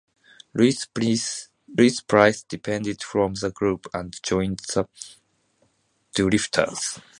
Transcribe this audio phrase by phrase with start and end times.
[0.55, 1.49] Louis Price
[2.49, 4.87] departed from the group and joined the
[6.15, 6.99] Drifters.